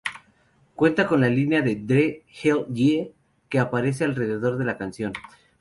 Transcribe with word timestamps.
Cuenta 0.73 1.05
con 1.05 1.21
la 1.21 1.29
línea 1.29 1.61
de 1.61 1.75
Dre 1.75 2.25
"Hell 2.43 2.65
yeah" 2.73 3.07
que 3.49 3.59
aparece 3.59 4.03
alrededor 4.03 4.57
de 4.57 4.65
la 4.65 4.75
canción. 4.79 5.13